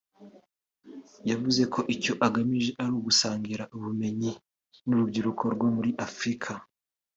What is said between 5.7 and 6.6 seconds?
muri Afurika